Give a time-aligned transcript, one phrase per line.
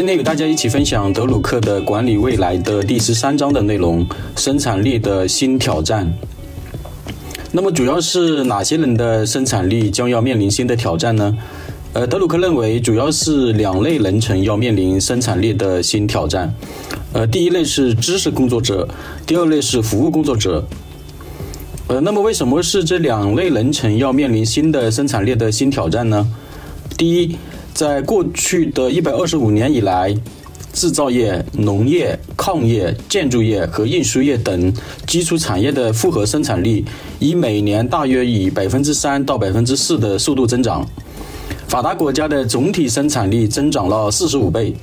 [0.00, 6.10] 今天与大家一起分享德鲁克的管理未来的第十三章的内容：生产力的新挑战。
[7.52, 11.36] 那么主要是哪些人的生产力将要面临新的挑战呢？
[11.92, 16.54] 呃，德鲁克认为主要是两类人群要面临生产力的新挑战。
[17.12, 18.88] 呃，第一类是知识工作者，
[19.26, 20.66] 第二类是服务工作者。
[21.88, 26.26] 呃，那么为什么是这两类人群要面临新的生产力的新挑战呢？
[26.96, 27.36] 第一，
[27.80, 30.14] 在过去的一百二十五年以来，
[30.70, 34.70] 制造业、农业、矿业、建筑业和运输业等
[35.06, 36.84] 基础产业的复合生产力，
[37.18, 40.86] 以每年大约以百分之三到百分之四的速度增长。
[41.68, 44.74] 发达国家的总体生产力增长了四十五倍。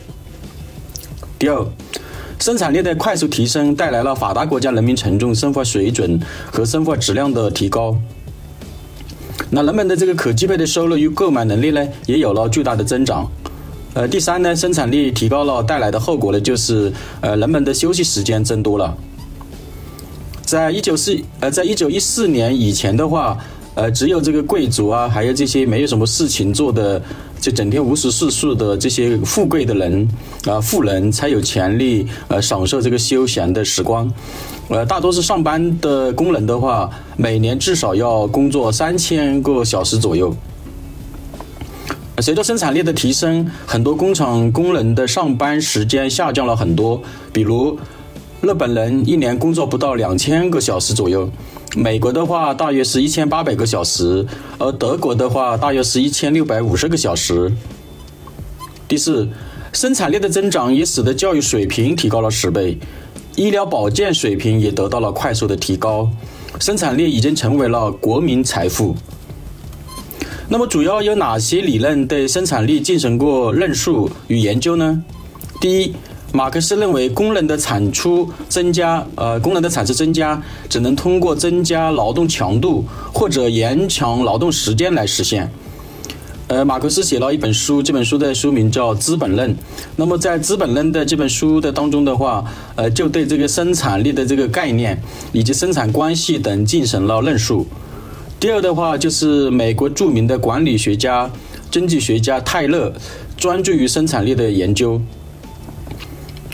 [1.38, 1.64] 第二，
[2.40, 6.20] 生产力的快速提升带来了发达国家人民群众生活水准
[6.52, 7.96] 和生活质量的提高。
[9.50, 13.30] 那人们的这个可支配的收入与购买能力呢，也有了巨大的增长。
[13.94, 18.96] 呃，第三呢，生产力提高了带来的后果呢，就是呃人们的休息时间增多了。
[20.44, 23.38] 在一九四呃，在一九一四年以前的话。
[23.78, 27.00] 呃，只有这个贵族啊，还有这些没有什么事情做的，
[27.40, 30.10] 就整天无所事事的这些富贵的人
[30.48, 34.12] 啊，富人才有权利呃享受这个休闲的时光。
[34.70, 40.36] 呃，大多数上班的工人的话，每年至少要工作三千个小时左右。
[42.20, 47.00] 随着生产力的提升，很多工厂工人的上班时间下降了很多，
[47.32, 47.78] 比如
[48.40, 51.28] 日本人一年工作不到两千个小时左右。
[51.76, 54.24] 美国的话大约是一千八百个小时，
[54.60, 57.52] 而德国的话大约是一千六百五十个小时。
[58.88, 59.28] 第四，
[59.74, 62.78] 生产力的增长也使得教育水平提高了十倍，
[63.36, 66.08] 医疗保健水平也得到了快速的提高，
[66.60, 68.96] 生产力已经成为了国民财富。
[70.48, 75.04] 那么，主要有哪些理论对生产力进行过论述与研究呢？
[75.60, 75.94] 第一。
[76.34, 80.40] 马克思认为，工人的产出增加，呃，工人的产出增加
[80.70, 85.50] 只能通过增加劳动强度或者延长劳动时间来实现。
[86.48, 89.50] 呃，马克思写了一本书，这本书的书名叫《资本论》。
[89.96, 92.44] 那么，在《资本论》的这本书的当中的话，
[92.76, 95.02] 呃，就对这个生产力的这个概念
[95.32, 97.66] 以及生产关系等进行了论述。
[98.40, 101.30] 第二的话，就是美国著名的管理学家、
[101.72, 102.94] 经济学家泰勒，
[103.36, 105.02] 专注于生产力的研究。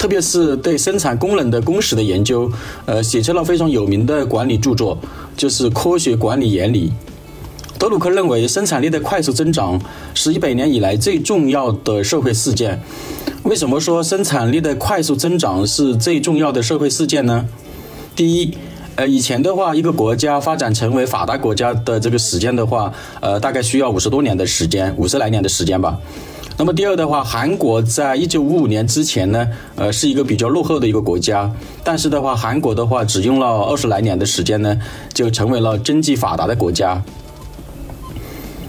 [0.04, 2.52] 特别是对生产工人的工时的研究，
[2.86, 4.98] 呃，写出了非常有名的管理著作，
[5.38, 6.90] 就是《科学管理原理》。
[7.80, 9.82] 德鲁克认为，生产力的快速增长
[10.14, 12.84] 是一百年以来最重要的社会事件。
[13.44, 17.48] 为什么说生产力的快速增长是最重要的社会事件呢？
[18.14, 18.58] 第一，
[18.98, 25.98] 呃，以前的话，一个国家发展成为发达国家的这个时间的话，呃，大概需要五十多年的时间，五十来年的时间吧。
[26.56, 31.52] 那么第二的话，韩国在一九五五年之前呢，呃，是一个比较落后的一个国家。
[31.84, 34.80] 但是的话，韩国的话只用了二十来年的时间呢，
[35.14, 37.02] 就成为了经济发达的国家。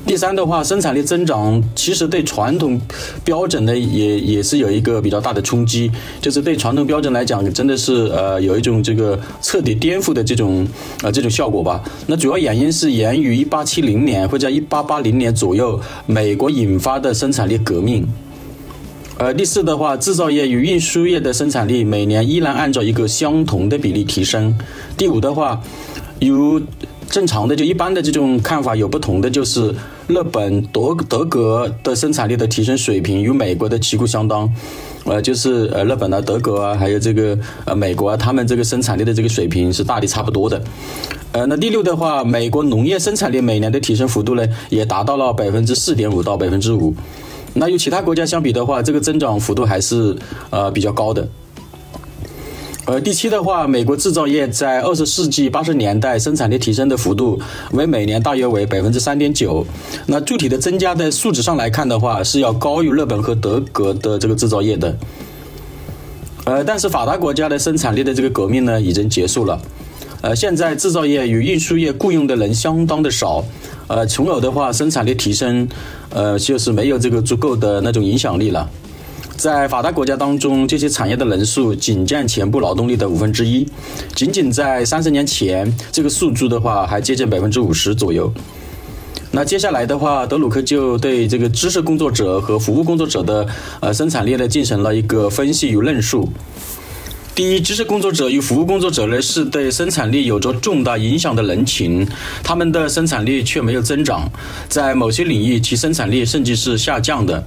[0.07, 2.79] 第三的话，生产力增长其实对传统
[3.25, 10.69] 标准呢，也也是有一个比较大的冲击，就是对传统标准来讲，真的是呃有一种这个彻底颠覆的这种
[11.03, 11.83] 呃这种效果吧。
[12.07, 18.07] 那主要原因是源于一八七零年或者一八八零年左右美国引发的生产力革命。
[19.17, 24.55] 呃，第四的话，制造业与运输业的生产力每年依然按照一个相同的比例提升。
[24.99, 25.63] 第五的话，
[26.19, 26.61] 有。
[27.11, 29.73] 正常的就一般的这种看法有不同的，就是
[30.07, 34.53] 日本、德德国的生产力的提升水平与美国的旗鼓相当，
[35.05, 40.63] 呃，就是呃日本啊、德国啊，还有这个呃美国啊，他们这个生产力的这个水平是大体差不多的。
[41.33, 46.95] 呃，那第六的话，美国农业生产力每年的提升幅度呢，也达到了百分之四点五到百分之五。
[47.55, 50.15] 那与其他国家相比的话，这个增长幅度还是
[50.51, 51.27] 呃比较高的。
[52.87, 57.41] 呃，第七的话，美国制造业在二十世纪八十年代生产力提升的幅度
[57.73, 59.65] 为每年大约为百分之三点九。
[60.05, 64.95] 那具体的增加在数值上来看的话，是要高于日本和德国的这个制造业的。
[66.45, 69.59] 呃，但是发达国家的生产力的这个革命呢，已经结束了。
[70.21, 73.43] 呃，现在制造业与运输业雇佣的人相当的少。
[73.87, 75.67] 呃，从而的话，生产力提升，
[76.11, 78.69] 呃，就是没有这个足够的那种影响力了。
[79.37, 83.67] 在发达国家当中，这些产业的人数仅占全部劳动力的五分之一。
[84.15, 88.33] 仅仅在三十年前，这个数据的话还接近百分之五十左右。
[89.33, 93.47] 那接下来的话，德鲁克就对这个知识工作者和服务工作者的
[93.81, 96.29] 呃生产力呢进行了一个分析与论述。
[97.35, 102.07] 第一，知识工作者与服务工作者呢是对生产力有着重大影响的人群，
[102.45, 104.31] 他们的生产力却没有增长，
[104.69, 107.45] 在某些领域其生产力甚至是下降的。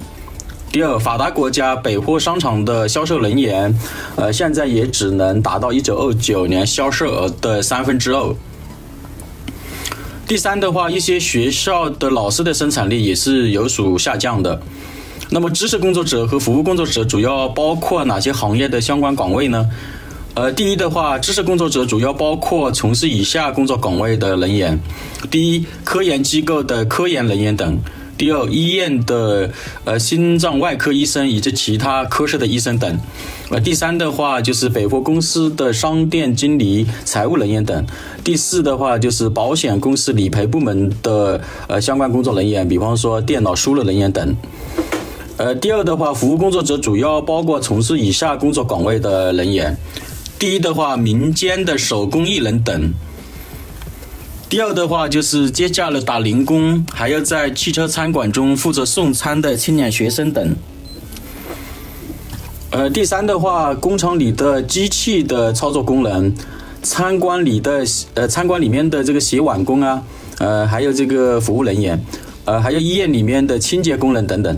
[0.69, 3.73] 第二，发达国家百货商场的销售人员，
[4.15, 8.35] 呃，现在也只能达到一九二九年销售额的三分之二。
[10.27, 14.61] 第三的话，一些学校的老师的生产力也是有所下降的。
[15.29, 19.67] 那么，知识工作者和服务工作者主要包括哪些行业的相关岗位呢？
[20.35, 24.79] 呃，第一的话，知识工作者主要包括从事以下工作岗位的人员：
[25.31, 27.79] 第一，科研机构的科研人员等。
[28.17, 29.51] 第二，医院的
[29.85, 32.99] 呃心脏外科医生以及其他科室的医生等，
[33.49, 37.85] 呃，第三的话就是百货公司的商店经理、财务人员等。
[38.23, 44.35] 第四的话就是保险公司理赔部门的呃相关工作人员，比方说电脑输入人员等。
[45.37, 49.77] 呃，第二的话，服务工作者主要包括从事以下工作岗位的人员：
[50.39, 52.91] 第一的话，民间的手工艺人等。
[54.49, 60.55] 第二的话就是接驾的打零工，还要在汽车餐馆中负责送餐的青年学生等。
[62.71, 66.33] 呃，第三的话，工厂里的机器的操作工人，
[66.81, 70.01] 餐馆里的呃餐馆里面的这个洗碗工啊，
[70.37, 72.01] 呃，还有这个服务人员，
[72.45, 74.57] 呃，还有医院里面的清洁工人等等。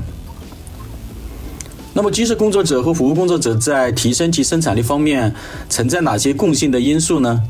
[1.93, 5.33] 那么，知识工作者和服务工作者在提升其生产力方面
[5.67, 7.41] 存在哪些共性的因素呢？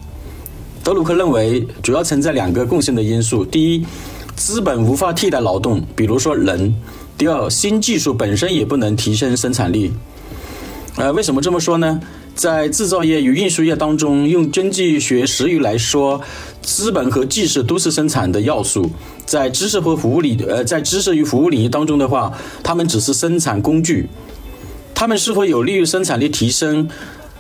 [0.90, 3.86] 德鲁克认为，主要存在两个共性的因素：第一，
[4.36, 6.74] 资本无法替代劳动，比如说人；
[7.16, 9.92] 第二，新技术本身也不能提升生产力。
[10.96, 12.02] 呃，为什么这么说呢？
[12.34, 16.20] 在制造业与运输业当中，用经济学实语来说，
[16.64, 18.90] 资本和技术都是生产的要素。
[19.28, 22.34] 在知识和服务领，呃，在知识与服务领域当中的话，
[22.64, 24.10] 它们只是生产工具。
[24.96, 26.90] 它们是否有利于生产力提升，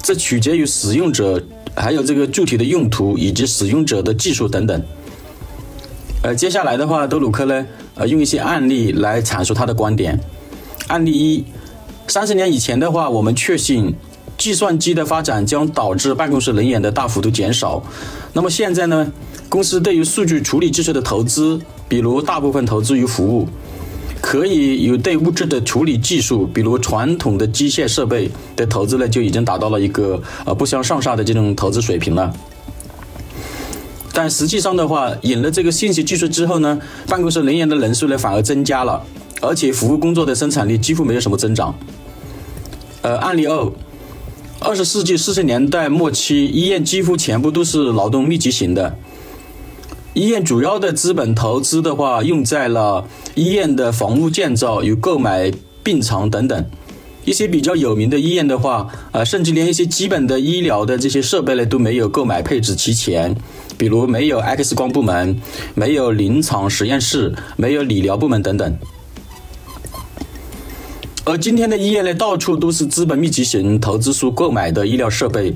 [0.03, 1.41] 这取决于使用者。
[1.75, 4.81] 还有这个具体的用途以及使用者的技术等等。
[6.21, 10.19] 呃，接下来的话，德鲁克呢，呃，用一些案例来阐述他的观点。
[10.87, 11.45] 案例一：
[12.07, 13.95] 三十年以前的话，我们确信
[14.37, 17.81] 计算机的发展将导致办公室人员的大幅度减少。
[18.33, 19.11] 那么现在呢，
[19.47, 23.47] 公司对于数据处理技术的投资，比如大部分投资于服务。
[24.21, 32.33] 可以有对物质的处理技术，比如传统的机械设备的投资呢，就已经达到了一个呃不相上下的这种投资水平了。
[34.11, 39.01] 但实际上的话，引了这个信息技术之后呢，办公室人员的人数呢反而增加了，
[39.41, 41.73] 而且服务工作的生产力几乎没有什么增长。
[43.01, 43.71] 呃，案例二，
[44.59, 48.93] 二十世纪四十年代末期，医院几乎全部都是劳动密集型的。
[50.19, 55.49] 医院主要的资本投资的话，用在了医院的房屋建造与购买
[55.81, 56.65] 病床等等。
[57.23, 63.33] 一些比较有名的医院的话，呃，甚至连一些基本的医疗的这些设备呢都没有购买配置齐全，
[63.77, 65.39] 比如没有 X 光部门，
[65.73, 68.77] 没有临床实验室，没有理疗部门等等。
[71.23, 75.55] 而今天的医院呢，到处都是资本密集型投资所购买的医疗设备。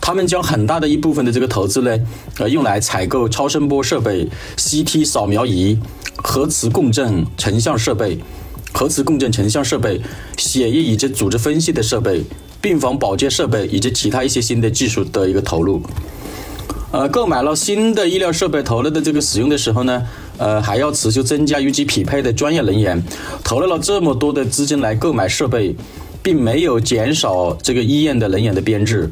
[0.00, 1.98] 他们将很大的一部分的这个投资呢，
[2.38, 5.78] 呃，用来采购超声波设备、CT 扫描仪、
[6.16, 8.18] 核磁共振成像设备、
[8.72, 10.00] 核磁共振成像设备、
[10.36, 12.24] 血液以及组织分析的设备、
[12.60, 15.82] 病房保健设备以及其他一些新的技术的一个投入。
[16.92, 20.02] 呃，购买了新的医疗设备投入的这个使用的时候呢，
[20.38, 23.00] 呃，还要持续增加与其匹配的专业人员，
[23.44, 25.76] 投入了这么多的资金来购买设备，
[26.20, 29.08] 并没有减少这个医院的人员的编制。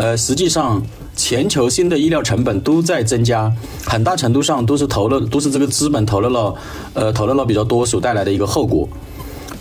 [0.00, 0.82] 呃，实际上，
[1.14, 3.52] 全球性的医疗成本都在增加，
[3.84, 6.54] 很大程度上都是投了，都是这个资本投入了，
[6.94, 8.88] 呃，投入了比较多所带来的一个后果。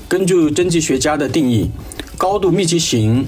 [0.08, 1.70] 根据经济学家的定义，
[2.18, 3.28] 高度密集型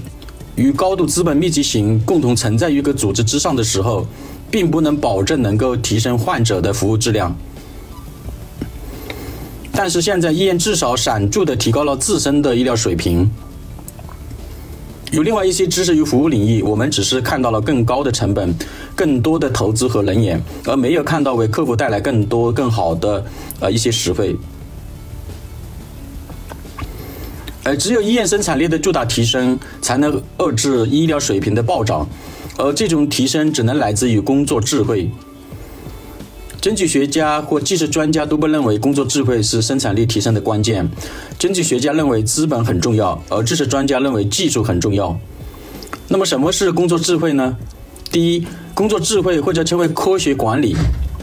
[0.56, 4.06] 与高度资本密集型共同存在于一个组织之上的时候，
[4.50, 7.36] 并不能保证能够提升患者的服务质量。
[9.70, 13.30] 但是现在医院至少显著的提高了自身的医疗水平。
[15.12, 18.54] 有另外一些知识与服务领域，我们只是看到了更高的成本、
[18.96, 23.22] 更多的投资和人员，而没有看到为客户带来更多、更好的
[23.60, 24.34] 呃一些实惠。
[27.62, 32.08] 而只有医院生产力的巨大提升，才能遏制医疗水平的暴涨，
[32.56, 35.10] 而这种提升只能来自于工作智慧。
[36.62, 40.88] 经济学家或技术专家都不认为工作智慧是生产力提升的关键。
[41.36, 45.18] 经济学家认为资本很重要，而知识专家认为技术很重要。
[46.06, 47.56] 那么，什么是工作智慧呢？
[48.12, 50.76] 第一，工作智慧或者称为科学管理，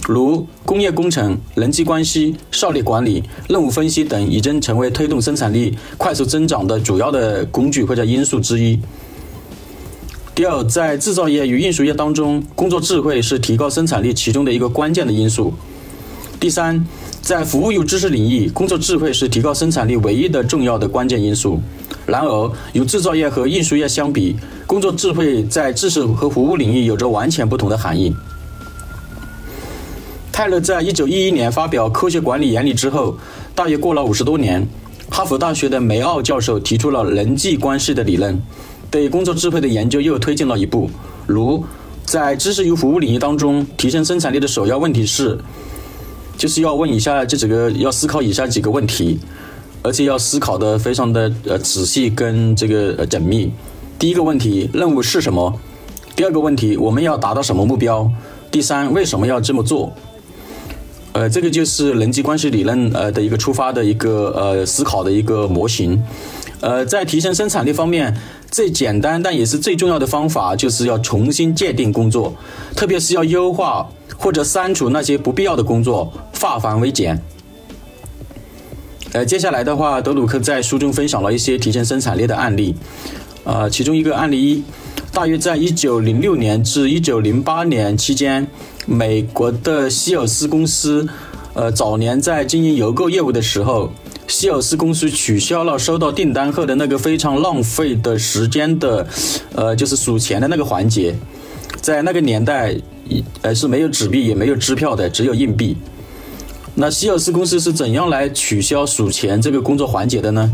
[0.10, 8.78] 如工业工程、人际关系、效率管理、任务分析等，已经成为推动生产力快速增长的主要的工具或者因素之一。
[10.40, 15.54] 第二，在制造业与运输业当中，工作智慧是提高生产力其中的一个关键的因素。
[16.40, 16.88] 第三，
[17.22, 21.60] 在服务与知识领域，工作智慧是提高生产力唯一的重要的关键因素。
[22.06, 28.16] 然而，与制造业和运输业相比，工作智慧在知识和服务领域有着完全不同的含义。
[30.32, 33.18] 泰勒在一九一一年发表《科学管理原理》之后，
[33.54, 34.66] 大约过了五十多年，
[35.10, 38.42] 哈佛大学的梅奥教授提出了人际关系的理论，
[38.92, 40.90] 对工作智慧的研究又推进了一步。
[41.28, 41.64] 如
[42.06, 45.38] 在知识与服务领域当中，提升生产力的首要问题是，
[46.38, 49.20] 就是要问以下这几个，要思考以下几个问题，
[49.84, 53.52] 而且要思考的非常的呃仔细跟这个呃缜密。
[54.00, 55.60] 第一个问题，任务是什么？
[56.16, 58.12] 第二个问题，我们要达到什么目标？
[58.50, 59.94] 第三，为什么要这么做？
[61.12, 66.02] 呃，这个就是人际关系理论呃的一个出发的一个呃思考的一个模型。
[66.62, 68.16] 呃，在提升生产力方面，
[68.52, 72.34] 最简单但也是最重要的方法，就是要重新界定工作，
[72.76, 77.22] 特别是要优化或者删除那些不必要的工作，化繁为简。
[79.12, 82.76] 呃，接下来的话，德鲁克在书中分享了一些提升生产力的案例。
[83.44, 84.64] 呃，其中一个案例一，
[85.12, 88.48] 大约在一九零六年至一九零八年期间。
[88.86, 91.08] 美国的希尔斯公司，
[91.54, 93.92] 呃，早年在经营邮购业务的时候，
[94.30, 99.06] 希尔斯公司取消了收到订单后的那个非常浪费的时间的，
[99.56, 101.16] 呃，就是数钱的那个环节。
[101.82, 102.76] 在那个年代，
[103.42, 105.76] 呃，是没有纸币也没有支票的，只有硬币。
[106.76, 110.52] 那希尔斯公司是怎样来取消数钱这个工作环节的呢？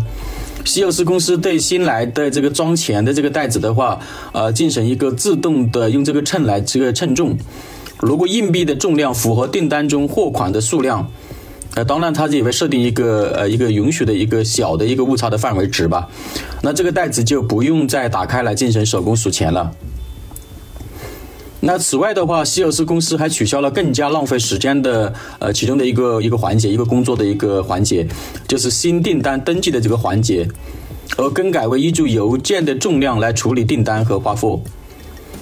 [0.63, 3.99] 希尔斯公司对新来的这个装钱的这个袋子的话，
[4.31, 7.37] 呃，进行一个自动的用这个秤来这个称重。
[7.99, 11.11] 如果硬币的重量符合订单中货款的数量，
[11.75, 16.09] 呃，当然它也会设定一个呃一个允许的一个小的一个误差的范围值吧。
[16.61, 19.71] 那这个袋子就不用再打开来进行手工数钱了。
[21.59, 28.07] 那此外的话，希尔斯公司还取消了更加浪费时间的呃其中的一个一个环节，一个工作的一个环节，
[28.47, 30.47] 就是新订单登记的这个环节，
[31.17, 34.61] 而更改为依据邮件的重量来处理订单和发货。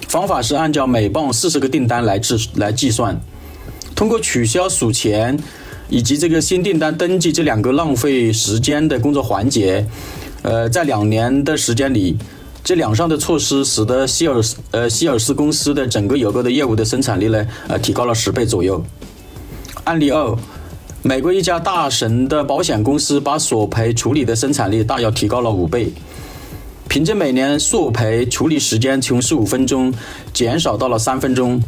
[0.08, 3.20] 方法是按照每磅四十个订单来制来计算，
[3.94, 5.38] 通过取消数钱
[5.88, 9.86] 以及这个新订单登记这两个浪费时间的工作环节，
[10.42, 12.16] 呃，在两年的时间里，
[12.62, 18.82] 这两项的措施使得希尔斯呃希尔斯公司的整个邮购的业务的生产力呢，呃，提高了十倍左右。
[19.84, 20.36] 案例二，
[21.02, 25.92] 美国一家大神的保险公司把索赔处理的生产力大要提高了五倍。
[26.88, 29.92] 凭借每年索赔处理时间从十五分钟
[30.32, 31.62] 减少到了三分钟，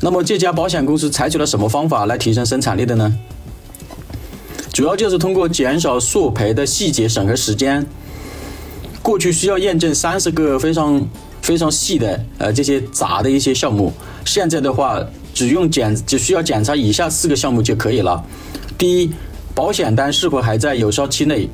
[0.00, 3.12] 那么这家保险公司采取了什么方法来提升生产力的呢？
[4.72, 7.86] 主要就是通过减少索赔的细节审核时间。
[9.02, 11.06] 过去需要验证三十个非常
[11.42, 13.92] 非常细的呃这些杂的一些项目，
[14.24, 14.98] 现在的话
[15.34, 18.24] 只用检只需要检查以下四个项目就可以了。
[18.78, 19.10] 第一，
[19.54, 21.48] 保险单是否还在有效期内。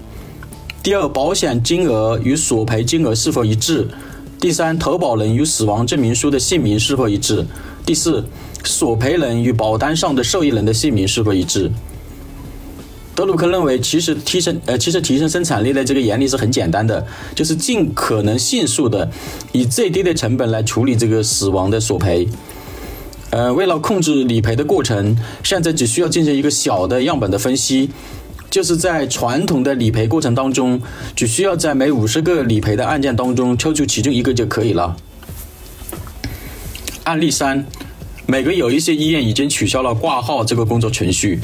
[0.80, 3.88] 第二，保险金额与索赔金额是否一致？
[4.38, 7.44] 第三，投保人与死亡证明书的姓名是否一致？
[7.84, 8.24] 第四，
[8.62, 11.70] 索赔人与保单上的受益人的姓名是否一致？
[13.18, 19.10] 德鲁克认为，其实提升呃，其实提升生产力的这个原理是很简单的，就是尽可能迅速的
[19.50, 22.28] 以最低的成本来处理这个死亡的索赔。
[23.30, 27.90] 呃，为了控制理赔的过程，现在只需要进行一个小的样本的分析。
[28.50, 30.80] 就是在传统的理赔过程当中，
[31.16, 34.96] 只需要在每五十个理赔的案件当中抽出其中一个就可以了。
[37.02, 37.66] 案例三，
[38.26, 41.40] 美国有一些医院已经取消了挂号这个工作程序，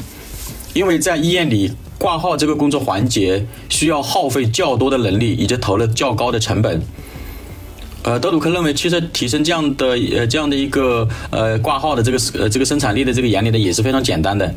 [0.75, 6.81] 因为在医院里挂号这个工作环节需要耗费较多的能力，以及投了较高的成本。
[8.03, 14.53] 呃，德鲁克认为，其实提升这样的呃这样的一个呃挂号的这个呃这个生产力的这个原理呢，也是非常简单的。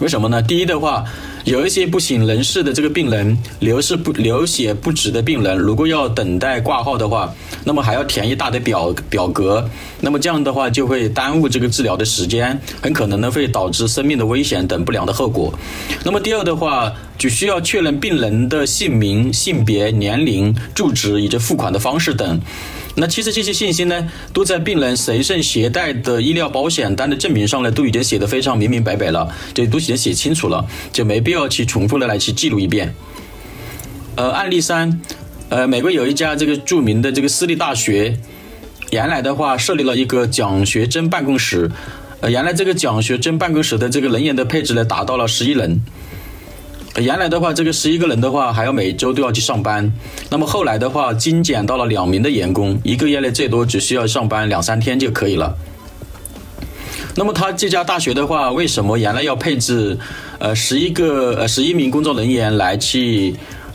[0.00, 0.42] 为什么呢？
[0.42, 1.04] 第一的话，
[1.44, 7.32] 有一些不省人事的这个病人，流是不流血不止的病人，如果要等待挂号的话，
[7.62, 9.68] 那么还要填一大堆表表格，
[10.00, 15.56] 那么这样的话就会耽误这个治疗的时间，很可能呢会导致生命的危险等不良的后果。
[16.04, 22.40] 那么第二的话，只需要确认病人的姓名、性别、年龄、住址以及付款的方式等。
[22.96, 32.94] 那其实这些信息呢，都在病人随身携带的医疗保险单的证明上呢，都已经写得非常明明白白了，这都已经写清楚了，就没必要去重复的来去记录一遍。
[34.14, 35.00] 呃，案例三，
[35.48, 38.16] 呃，美国有一家这个著名的这个私立大学，
[38.92, 41.68] 原来的话设立了一个奖学金办公室，
[42.20, 45.80] 呃，原来这个奖学金办公室的这个人员的配置呢，达到了十一人。
[47.00, 49.92] 原来的话，这个十一个人的话，还要每周都要去上班。
[50.30, 55.56] 那么后来的话，精简到了两名的员工，一个月内最多只需要上班两三天就可以了。
[57.16, 59.98] 那么他这家大学的话，为什么原来要配置
[60.38, 63.34] 呃十一个呃十一名工作人员来去？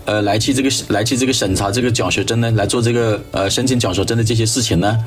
[0.10, 4.98] 呃，来去这个来去这个审查这个奖学金呢，来做这个呃申请奖学金的这些事情呢？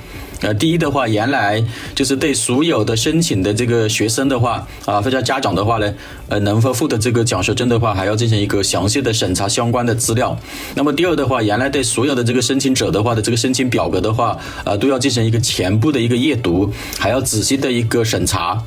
[0.43, 1.61] 呃，第一的话，原来
[1.93, 5.93] 就是对所有的申请的这个学生的话啊，或者家长的话呢，
[6.29, 10.39] 呃，能否获得这个奖学金的话，还要进行一个详细的审查相关的资料。
[10.77, 18.63] 那么第二的话，原来对所有的这个申请者的话的这个申请表格的话，呃，都要进行一个全部的一个阅读，还要仔细的一个审查。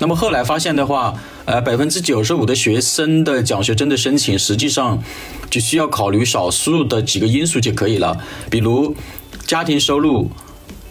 [0.00, 1.14] 那么后来发现的话，
[1.44, 5.00] 呃，百分之九十五的学生的奖学金的申请，实际上
[5.48, 8.18] 只需要考虑少数的几个因素就可以了，
[8.50, 8.96] 比如
[9.46, 10.28] 家庭收入。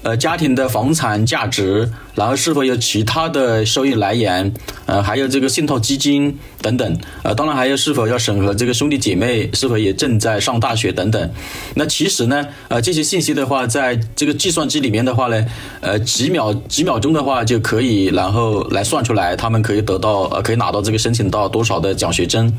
[0.01, 4.54] 呃，家庭的房产价值，然后是否有其他的收益来源，
[4.86, 11.32] 呃，还有这个信托基金等等，呃，当然还有是否要审核这个兄弟姐妹是否也正在上大学等等。
[11.76, 15.46] 那其实呢，呃，这些信息的话，在这个计算机里面的话呢，
[15.80, 22.54] 呃，几秒几秒钟的话就可以，然后来算出来，他们可以得到呃，可以拿到这个申请到多少的奖学金。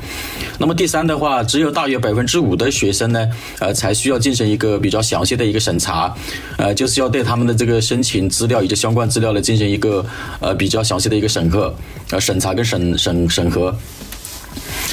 [0.59, 3.29] 那么第三的话，只有大约百分之五的学生呢，
[3.61, 6.13] 呃，才需要进行一个比较详细的一个审查，
[6.57, 7.21] 呃，就是要对。
[7.23, 10.05] 他们的这个申请资料以及相关资料的，进行一个
[10.39, 11.75] 呃比较详细的一个审核、
[12.13, 13.77] 呃审查跟审审审核。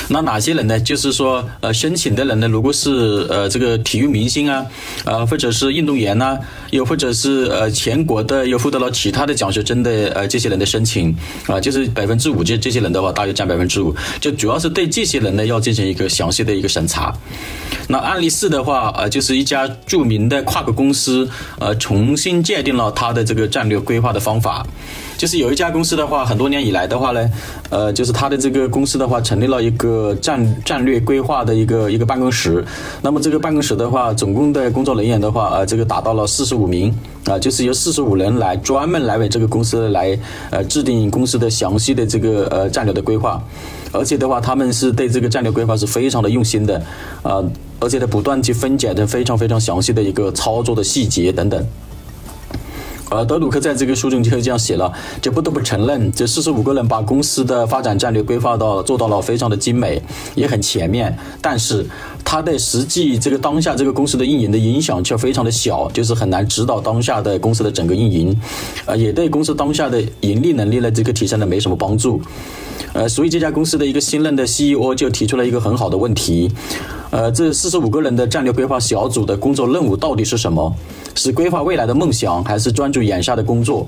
[0.10, 0.80] 那哪些人呢？
[0.80, 4.66] 就是说，呃，申请的人呢，如果是呃这个体育明星啊，
[5.06, 6.38] 呃，或者是运动员呐，
[6.72, 11.16] 又或者是呃全国的又获得了其他的奖学金的呃这些人的申请
[11.48, 17.14] 啊，就是百分之五这这些人的话，大约占百分之五，就主要是对这些人呢要进行一个详细的一个审查。
[17.90, 21.28] 那案例四的话，呃，就是一家著名的跨国公司，
[21.60, 24.66] 呃，重新界定了它的这个战略规划的方法。
[25.18, 27.28] 就是有一家公司的话，很多年以来的话呢，
[27.72, 32.64] 呃，就是他的这个公司的话，成立了一个个战战略规划的一个一个办公室。
[33.02, 36.94] 那么这个办公室的话，总共的工作人员的话，呃，这个达到了四十五名，
[37.26, 40.20] 啊，就是由四十五人来专门来为这个公司来
[40.52, 43.42] 呃制定公司的详细的这个呃战略的规划。
[43.94, 46.76] 而且的话，他们是对这个战略规划是非常的用心的，
[47.24, 47.42] 啊，
[47.80, 51.66] 而且呢，不断去分解的非常非常详细的一个操作的细节等等。
[53.10, 54.92] 而，德鲁克在这个书中就这样写了，
[55.22, 60.02] 就不得不承认，这四十五个人把公司的发展战略规划到做到了非常的精美，
[60.36, 61.18] 也很全面。
[61.42, 61.86] 但是，
[62.30, 68.38] 他对实际这个当下这个公司的运营的影响却非常的小，就是很难指导当下的公司的整个运营，
[68.86, 72.22] 呃，也对公司当下的盈利能力呢这个提升呢没什么帮助。
[72.92, 76.52] 呃，所以这家公司的一个新任的 CEO 就提出了一个很好的问题，
[77.12, 80.76] 呃，这四十五个人的战略规划小组的工作任务到底是什么？
[81.16, 83.88] 是规划未来的梦想，还是专注眼下的工作？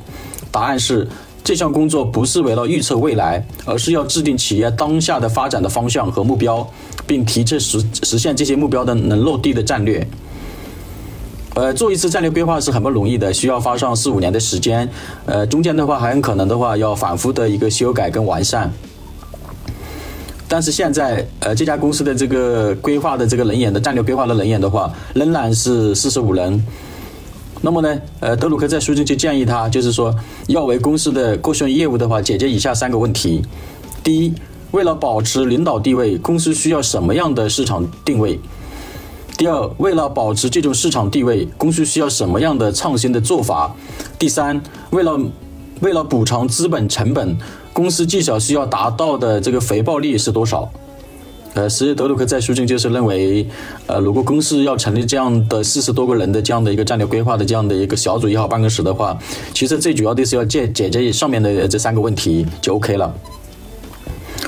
[0.49, 1.06] 答案是，
[1.43, 6.67] 这项工作不是为了预测未来，而是要制定企业当下的发展的方向和目标，
[7.08, 10.08] 并提出实实现这些目标的能落地的战略。
[11.56, 14.88] 呃，做一次战略规划是很不容易的，需要花上四五年的时间。
[15.25, 18.71] 呃，中间的话还很可能的话要反复的一个修改跟完善。
[20.47, 26.63] 但是现在，呃，这家公司的这个规划的这个人员的战略规划的人员的话，仍然是四十五人。
[27.62, 30.13] 那么呢，呃，德鲁克在书中就建议他，就是说，
[30.48, 33.41] 要为公司的各项业务的话，解决以下三个问题：
[34.04, 34.34] 第一，
[34.72, 38.39] 为了保持领导地位，公司需要什么样的市场定位？
[39.38, 43.76] 第二，为了保持这种市场地位，公司需要什么样的创新的做法？
[44.17, 45.19] 第三，为了
[45.82, 47.38] 为了补偿资本成本。
[47.72, 50.69] 公司至少需要达到的这个回报率是多少？
[51.53, 53.45] 呃，实际德鲁克在书中就是认为，
[53.88, 59.17] 呃，如果公司要成立这样的四十多个人的这样的一个战略规划的这样的一个小组也好办公室的话，
[59.53, 63.13] 其实最主要的是要解解决上面的这三个问题就 OK 了。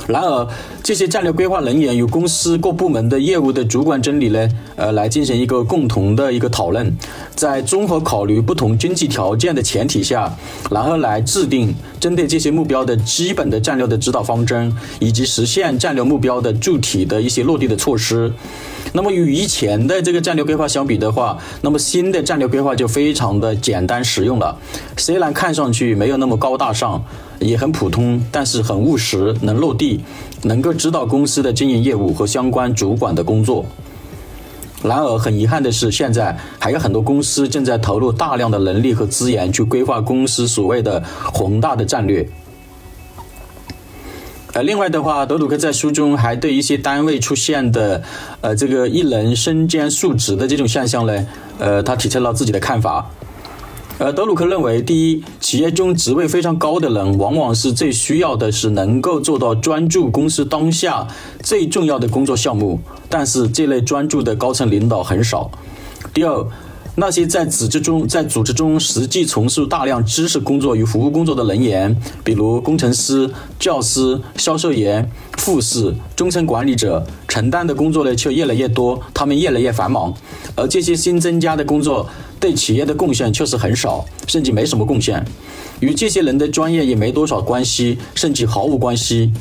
[0.08, 0.48] 然而，
[0.84, 6.92] 这些战略规划人员与公司各部门的业务的主管经理呢，呃，来进行一个共同的一个讨论，
[7.36, 10.36] 在综合考虑不同经济条件的前提下，
[10.70, 18.32] 然后来制定针对这些目标的基本的战略的指导方针，以及实现战略目标的具体的一些落地的措施。
[18.94, 24.58] 那么与以前的这个战略规划相比的话，那么新的战略规划就非常的简单实用了。
[24.98, 27.04] 虽然看上去没有那么高大上，
[27.40, 30.02] 也很普通，但是很务实，能落地，
[30.44, 33.66] 能够指导公司的经营业务和相关主管的工作。
[34.84, 42.28] 然而很遗憾的是，现在还有很多公司正在投入大量的能力和资源去规划公司所谓的宏大的战略。
[44.54, 48.04] 呃，另外的话，德鲁克在书中还对一些单位出现的，
[48.42, 51.26] 呃，这个一人身兼数职的这种现象呢，
[51.58, 53.10] 呃，他提出了自己的看法。
[53.98, 61.08] 呃，德鲁克认为，第一，企业中职位非常高的人，往往是最需要的是能够做到专注公司当下
[61.42, 65.50] 最重要的工作项目，但是这类专注的高层领导很少。
[66.14, 66.46] 第二，
[66.96, 80.14] 那些在组织中在组织中实际从事大量知识工作与服务工作的人员，比如工程师、教师、销售员、护士、中层管理者，承担的工作呢却越来越多，他们越来越繁忙，
[80.54, 82.08] 而这些新增加的工作
[82.42, 85.26] 对企业的贡献确实很少，甚至没什么贡献，
[85.80, 89.32] 与这些人的专业也没多少关系，甚至毫无关系。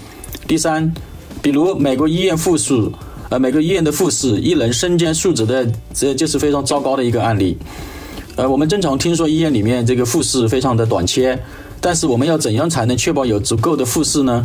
[0.46, 0.94] 第三，
[1.42, 2.90] 比如美国医院护士。
[3.30, 5.64] 呃，每个医院的护士一人身兼数职的，
[5.94, 7.56] 这就是非常糟糕的一个案例。
[8.34, 11.40] 呃，我们经常听说医院里面这个护士非常的短缺，
[11.80, 14.44] 但是我们要怎样才能确保有足够的护士呢？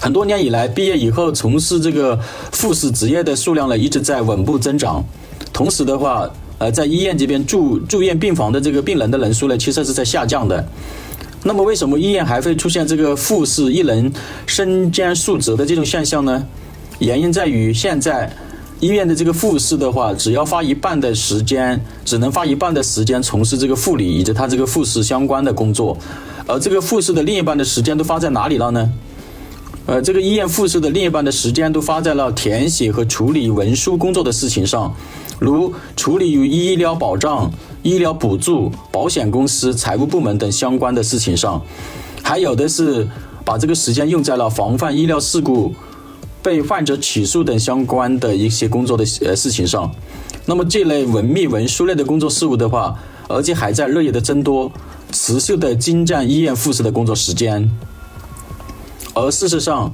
[0.00, 2.18] 很多年以来，毕业以后从事这个
[2.60, 5.04] 护士职业的数量呢一直在稳步增长。
[5.52, 10.66] 同时的话，呃，在医院这边住住院病房的这个病人的人数呢，其实是在下降的。
[11.44, 14.12] 那么，为什么医院还会出现这个护士一人
[14.44, 16.44] 身兼数职的这种现象呢？
[17.04, 18.32] 原因在于，现在
[18.80, 25.94] 医院的这个护士的话，只要花一半的时间，只能花一半的时间从事这个护理以及他这个护士相关的工作，
[26.46, 28.90] 而这个护士的另一半的时间都花在哪里了呢？
[29.84, 34.94] 呃，这个医院护士的另一半的时间都花在了填写和处理文书工作的事情上，
[35.38, 41.60] 如处理与医疗保障、医疗补助、保险公司、财务部门等相关的事情上，
[42.22, 43.06] 还有的是
[43.44, 45.74] 把这个时间用在了防范医疗事故。
[46.44, 49.90] 被患者起诉等相关的一些工作的呃事情上，
[50.44, 52.94] 那么这类文秘文书类的工作事务的话，
[53.26, 54.70] 而且还在日益的增多，
[55.10, 57.70] 持续的精占医院护士的工作时间。
[59.14, 59.90] 而事实上，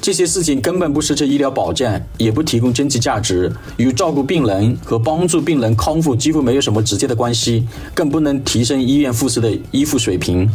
[0.00, 10.48] 这些事情根本不实施医疗保健，也不提供经济价值，与照顾病人和帮助病人康复几乎没有什么直接的关系，更不能提升医院护士的医护水平。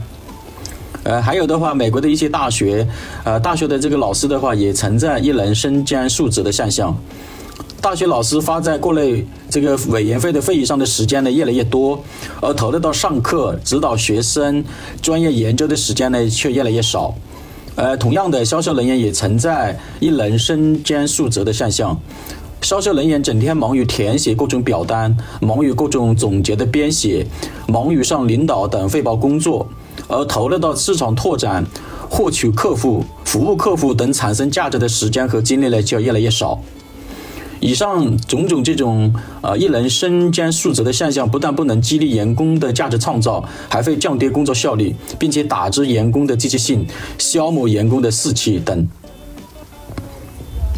[1.08, 2.86] 呃，还有的话，美国的一些大学，
[3.24, 6.94] 呃，大学的这个老师的话，也存在一人身兼数职的现象。
[7.80, 11.98] 大学老师花在各类这个委员会的会议上的时间呢，越来越多，
[12.42, 14.62] 而投入到上课、指导学生、
[15.02, 17.16] 专业研究的时间呢，却越来越少。
[17.76, 21.98] 呃，同样的，销售人员也存在一人身兼数职的现象。
[22.62, 27.26] 销售人员整天忙于填写各种表单，忙于各种总结的编写，
[27.66, 29.66] 忙于上领导等汇报工作。
[30.08, 31.66] 而投入到市场拓展、
[32.10, 36.60] 获取客户、服务客户等产生价值的时间和精力呢，就越来越少。
[37.60, 46.86] 以上种种这种呃一人身兼数职的现象，不但不能激励员工的价值创造，还会降低工作效率，并且打击员工的积极性，
[47.18, 48.88] 消磨员工的士气等。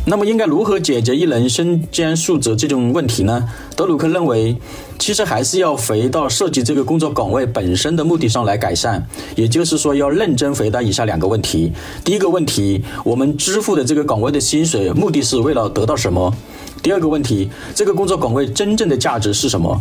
[0.09, 3.47] 那么应该如何解决一人身兼数职这种问题呢？
[3.75, 4.57] 德鲁克认为，
[4.97, 9.07] 其实还是要回到设计这个工作岗位本身的目的上来改善。
[9.35, 11.71] 也就是说，要认真回答以下两个问题：
[12.03, 16.33] 第一个问题，我们支付的这个岗位的薪水目的是为了得到什么？
[16.81, 19.79] 第二个问题，这个工作岗位真正的价值是什么？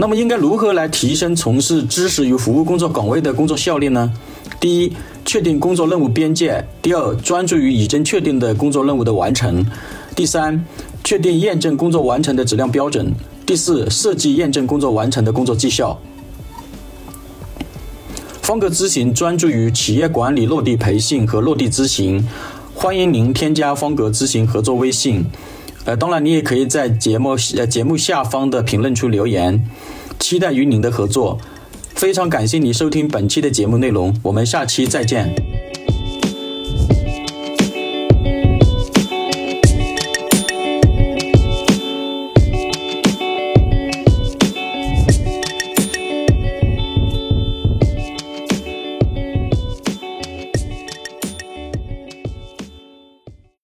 [0.00, 4.12] 那么应该如何来提升从事知识与服务工作岗位的工作效率呢？
[4.60, 4.92] 第一，
[5.24, 9.60] 确定工作任务边界；第二，专注于已经确定的工作任务的完成；
[10.14, 10.64] 第三，
[11.02, 13.06] 确定验证工作完成的质量标准；
[13.44, 15.98] 第四，设计验证工作完成的工作绩效。
[18.40, 22.24] 方格咨询专注于企业管理落地培训和落地咨询，
[22.72, 25.26] 欢迎您添加方格咨询合作微信。
[25.88, 29.58] 呃，当然，你也可以在节目呃节目下方的评论区留言，
[30.18, 31.38] 期待与您的合作。
[31.94, 35.34] 非常感谢你收听本期的节目内容，我们下期再见。